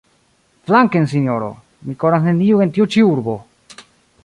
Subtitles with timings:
[0.69, 1.51] Flanken, sinjoro!
[1.91, 3.39] Mi konas neniun en tiu ĉi urbo.